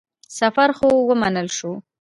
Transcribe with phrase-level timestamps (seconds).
[0.39, 1.71] سفر خو ومنل شو.